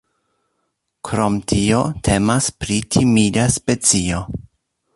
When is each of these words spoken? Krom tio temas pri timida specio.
Krom 1.09 1.35
tio 1.53 1.81
temas 2.09 2.49
pri 2.63 2.79
timida 2.97 3.47
specio. 3.59 4.23